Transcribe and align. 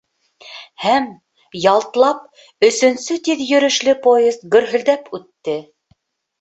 Һәм, 0.85 1.05
ялтлап, 1.65 2.25
өсөнсө 2.69 3.19
тиҙ 3.29 3.45
йөрөшлө 3.47 3.97
поезд 4.09 4.51
гөрһөлдәп 4.59 5.17
үтте. 5.23 5.59